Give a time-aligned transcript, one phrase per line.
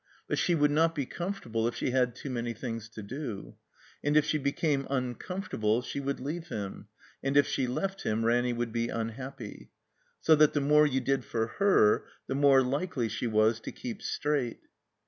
[0.27, 3.57] But she wovild not be comfortable if she had too many things to do;
[4.03, 6.87] and if she became uncomfortable ^e would leave him;
[7.21, 9.69] and if she left him Ranny would be unhappy.
[10.19, 14.01] So that the more you did for her the more likely she was to keep
[14.01, 14.61] straight.